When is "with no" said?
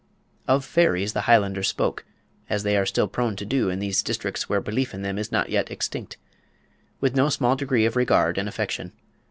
6.99-7.29